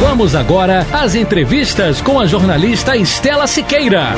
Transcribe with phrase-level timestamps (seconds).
[0.00, 4.12] Vamos agora às entrevistas com a jornalista Estela Siqueira.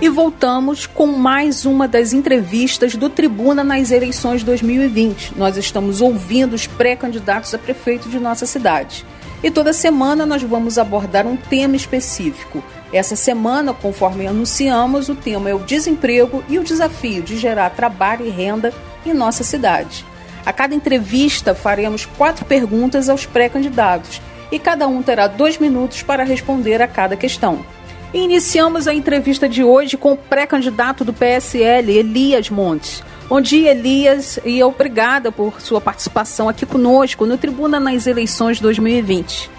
[0.00, 5.36] E voltamos com mais uma das entrevistas do Tribuna nas eleições 2020.
[5.36, 9.04] Nós estamos ouvindo os pré-candidatos a prefeito de nossa cidade.
[9.42, 12.64] E toda semana nós vamos abordar um tema específico.
[12.90, 18.26] Essa semana, conforme anunciamos, o tema é o desemprego e o desafio de gerar trabalho
[18.26, 18.72] e renda
[19.04, 20.06] em nossa cidade.
[20.46, 26.22] A cada entrevista faremos quatro perguntas aos pré-candidatos e cada um terá dois minutos para
[26.22, 27.66] responder a cada questão.
[28.14, 33.02] Iniciamos a entrevista de hoje com o pré-candidato do PSL, Elias Montes.
[33.28, 39.50] Bom dia, Elias, e obrigada por sua participação aqui conosco no Tribuna nas eleições 2020.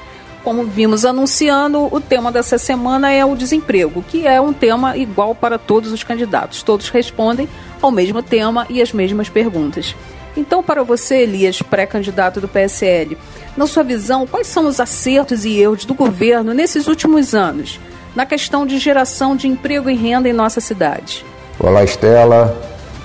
[0.41, 5.35] Como vimos anunciando, o tema dessa semana é o desemprego, que é um tema igual
[5.35, 6.63] para todos os candidatos.
[6.63, 7.49] Todos respondem
[7.81, 9.93] ao mesmo tema e as mesmas perguntas.
[10.37, 13.17] Então, para você, Elias, pré-candidato do PSL,
[13.57, 17.79] na sua visão, quais são os acertos e erros do governo nesses últimos anos?
[18.17, 21.23] na questão de geração de emprego e renda em nossa cidade.
[21.59, 22.59] Olá, Estela.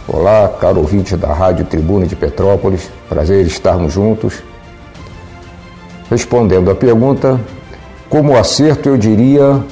[0.09, 2.91] Olá, caro ouvinte da Rádio Tribuna de Petrópolis.
[3.11, 4.43] Prazer estarmos juntos.
[6.09, 7.39] Respondendo à pergunta,
[8.09, 9.63] como acerto eu diria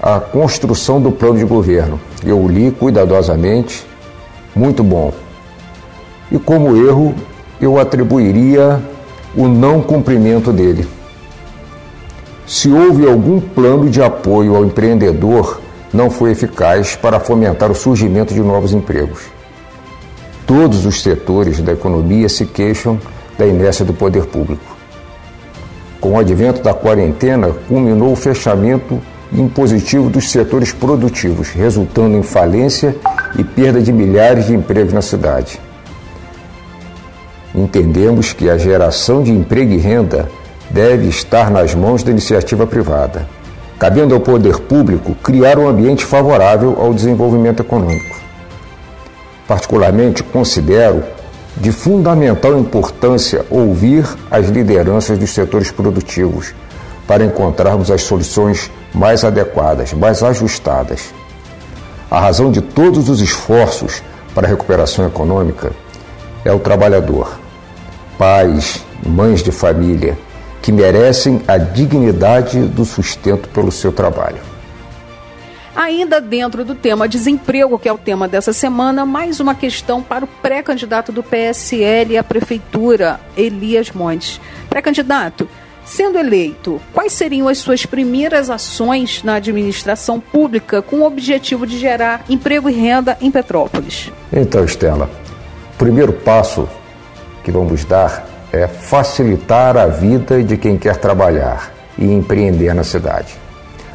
[0.00, 2.00] a construção do plano de governo.
[2.24, 3.84] Eu li cuidadosamente,
[4.54, 5.12] muito bom.
[6.30, 7.14] E como erro,
[7.60, 8.80] eu atribuiria
[9.36, 10.86] o não cumprimento dele
[12.50, 15.60] se houve algum plano de apoio ao empreendedor,
[15.92, 19.20] não foi eficaz para fomentar o surgimento de novos empregos.
[20.44, 22.98] Todos os setores da economia se queixam
[23.38, 24.76] da inércia do poder público.
[26.00, 29.00] Com o advento da quarentena, culminou o fechamento
[29.32, 32.96] impositivo dos setores produtivos, resultando em falência
[33.38, 35.60] e perda de milhares de empregos na cidade.
[37.54, 40.28] Entendemos que a geração de emprego e renda
[40.70, 43.26] deve estar nas mãos da iniciativa privada,
[43.78, 48.16] cabendo ao poder público criar um ambiente favorável ao desenvolvimento econômico.
[49.48, 51.02] Particularmente, considero
[51.56, 56.54] de fundamental importância ouvir as lideranças dos setores produtivos
[57.06, 61.12] para encontrarmos as soluções mais adequadas, mais ajustadas.
[62.08, 64.00] A razão de todos os esforços
[64.32, 65.72] para a recuperação econômica
[66.44, 67.38] é o trabalhador,
[68.18, 70.16] pais, mães de família
[70.62, 74.50] que merecem a dignidade do sustento pelo seu trabalho.
[75.74, 80.24] Ainda dentro do tema desemprego, que é o tema dessa semana, mais uma questão para
[80.24, 84.40] o pré-candidato do PSL à prefeitura, Elias Montes.
[84.68, 85.48] Pré-candidato,
[85.84, 91.78] sendo eleito, quais seriam as suas primeiras ações na administração pública com o objetivo de
[91.78, 94.12] gerar emprego e renda em Petrópolis?
[94.32, 95.08] Então, Estela,
[95.80, 96.68] primeiro passo
[97.42, 103.34] que vamos dar é facilitar a vida de quem quer trabalhar e empreender na cidade,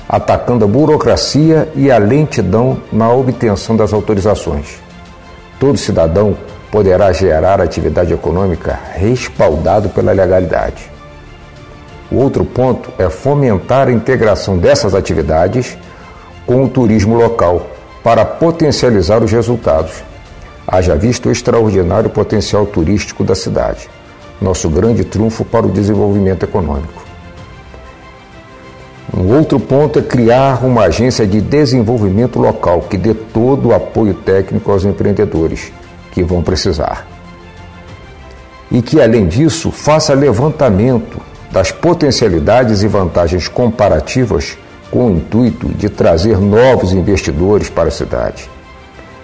[0.09, 4.81] atacando a burocracia e a lentidão na obtenção das autorizações.
[5.59, 6.35] Todo cidadão
[6.71, 10.89] poderá gerar atividade econômica respaldado pela legalidade.
[12.11, 15.77] O outro ponto é fomentar a integração dessas atividades
[16.47, 17.67] com o turismo local
[18.03, 20.14] para potencializar os resultados.
[20.67, 23.89] Haja visto o extraordinário potencial turístico da cidade
[24.41, 27.03] nosso grande trunfo para o desenvolvimento econômico.
[29.15, 34.13] Um outro ponto é criar uma agência de desenvolvimento local que dê todo o apoio
[34.13, 35.71] técnico aos empreendedores
[36.11, 37.07] que vão precisar.
[38.69, 44.57] E que, além disso, faça levantamento das potencialidades e vantagens comparativas
[44.91, 48.49] com o intuito de trazer novos investidores para a cidade.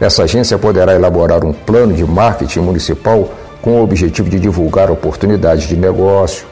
[0.02, 3.30] Essa agência poderá elaborar um plano de marketing municipal
[3.62, 6.48] com o objetivo de divulgar oportunidades de negócio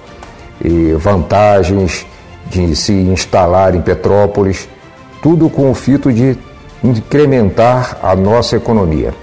[0.63, 2.05] e vantagens
[2.45, 4.69] de se instalar em Petrópolis,
[5.19, 6.37] tudo com o fito de
[6.83, 9.15] incrementar a nossa economia.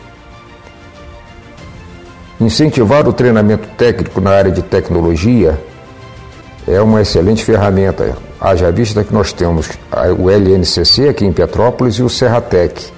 [2.41, 5.57] Incentivar o treinamento técnico na área de tecnologia
[6.67, 8.17] é uma excelente ferramenta.
[8.41, 9.71] Haja vista que nós temos
[10.19, 12.96] o LNCC aqui em Petrópolis e o Serratec,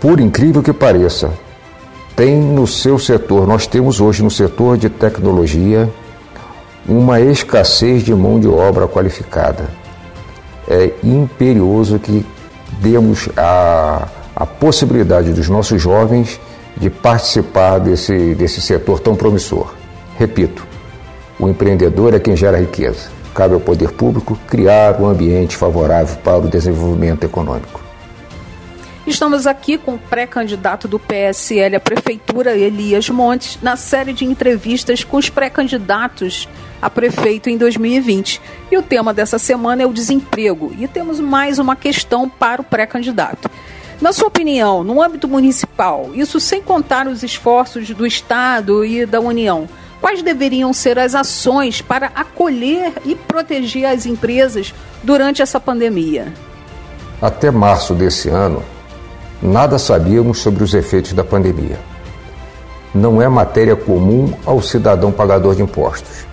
[0.00, 1.30] por incrível que pareça,
[2.14, 5.88] tem no seu setor, nós temos hoje no setor de tecnologia
[6.88, 9.68] uma escassez de mão de obra qualificada.
[10.68, 12.24] É imperioso que
[12.80, 16.40] demos a, a possibilidade dos nossos jovens
[16.76, 19.74] de participar desse, desse setor tão promissor.
[20.18, 20.66] Repito,
[21.38, 23.10] o empreendedor é quem gera riqueza.
[23.34, 27.75] Cabe ao poder público criar um ambiente favorável para o desenvolvimento econômico.
[29.06, 35.04] Estamos aqui com o pré-candidato do PSL à Prefeitura, Elias Montes, na série de entrevistas
[35.04, 36.48] com os pré-candidatos
[36.82, 38.42] a prefeito em 2020.
[38.68, 40.74] E o tema dessa semana é o desemprego.
[40.76, 43.48] E temos mais uma questão para o pré-candidato.
[44.00, 49.20] Na sua opinião, no âmbito municipal, isso sem contar os esforços do Estado e da
[49.20, 49.68] União,
[50.00, 54.74] quais deveriam ser as ações para acolher e proteger as empresas
[55.04, 56.32] durante essa pandemia?
[57.22, 58.62] Até março desse ano,
[59.42, 61.78] nada sabíamos sobre os efeitos da pandemia.
[62.94, 66.26] Não é matéria comum ao cidadão pagador de impostos.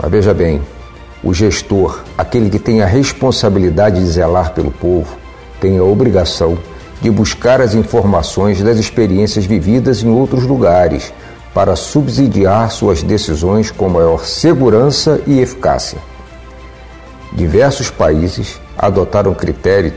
[0.00, 0.60] Mas veja bem,
[1.22, 5.16] o gestor, aquele que tem a responsabilidade de zelar pelo povo,
[5.60, 6.58] tem a obrigação
[7.00, 11.12] de buscar as informações das experiências vividas em outros lugares
[11.54, 15.98] para subsidiar suas decisões com maior segurança e eficácia.
[17.32, 19.92] Diversos países adotaram critério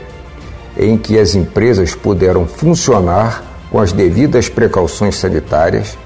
[0.76, 5.96] em que as empresas puderam funcionar com as devidas precauções sanitárias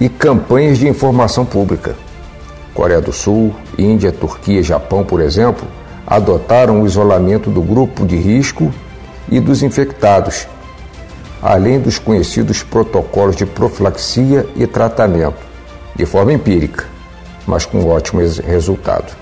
[0.00, 1.94] e campanhas de informação pública.
[2.74, 5.66] Coreia do Sul, Índia, Turquia e Japão, por exemplo,
[6.06, 8.72] adotaram o isolamento do grupo de risco
[9.30, 10.48] e dos infectados,
[11.40, 15.38] além dos conhecidos protocolos de profilaxia e tratamento,
[15.94, 16.86] de forma empírica,
[17.46, 19.14] mas com ótimo resultado.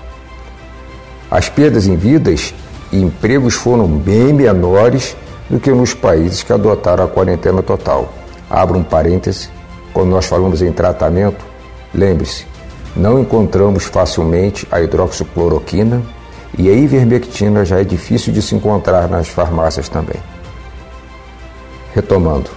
[1.29, 2.53] As perdas em vidas
[2.91, 5.15] e empregos foram bem menores
[5.49, 8.11] do que nos países que adotaram a quarentena total.
[8.49, 9.49] Abro um parêntese,
[9.93, 11.43] quando nós falamos em tratamento,
[11.93, 12.45] lembre-se,
[12.95, 16.01] não encontramos facilmente a hidroxicloroquina
[16.57, 20.17] e a ivermectina já é difícil de se encontrar nas farmácias também.
[21.93, 22.49] Retomando,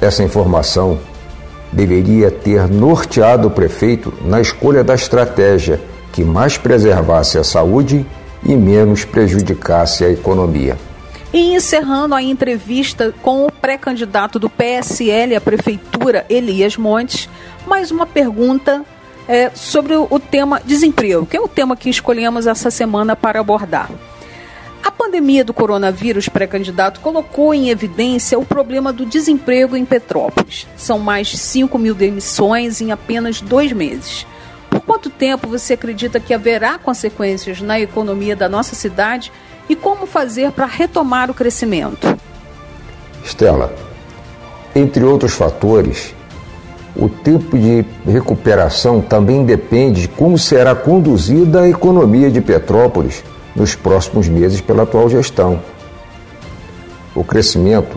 [0.00, 0.98] essa informação
[1.72, 5.80] deveria ter norteado o prefeito na escolha da estratégia
[6.12, 8.06] que mais preservasse a saúde
[8.44, 10.76] e menos prejudicasse a economia.
[11.32, 17.28] E encerrando a entrevista com o pré-candidato do PSL à prefeitura, Elias Montes,
[17.66, 18.82] mais uma pergunta
[19.28, 23.90] é, sobre o tema desemprego, que é o tema que escolhemos essa semana para abordar.
[24.82, 30.66] A pandemia do coronavírus, pré-candidato, colocou em evidência o problema do desemprego em Petrópolis.
[30.76, 34.26] São mais de 5 mil demissões em apenas dois meses.
[34.98, 39.30] Quanto tempo você acredita que haverá consequências na economia da nossa cidade
[39.68, 42.18] e como fazer para retomar o crescimento?
[43.24, 43.72] Estela,
[44.74, 46.12] entre outros fatores,
[46.96, 53.22] o tempo de recuperação também depende de como será conduzida a economia de Petrópolis
[53.54, 55.62] nos próximos meses pela atual gestão.
[57.14, 57.96] O crescimento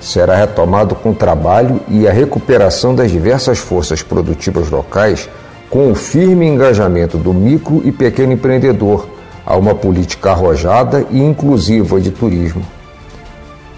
[0.00, 5.28] será retomado com trabalho e a recuperação das diversas forças produtivas locais
[5.70, 9.08] com o firme engajamento do micro e pequeno empreendedor
[9.46, 12.66] a uma política arrojada e inclusiva de turismo,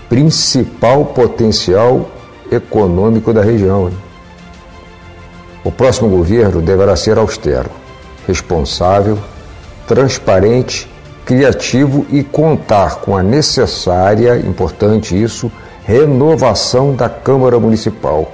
[0.08, 2.10] principal potencial
[2.50, 3.90] econômico da região.
[5.62, 7.70] O próximo governo deverá ser austero,
[8.26, 9.18] responsável,
[9.86, 10.90] transparente,
[11.24, 15.52] criativo e contar com a necessária, importante isso,
[15.84, 18.32] renovação da Câmara Municipal,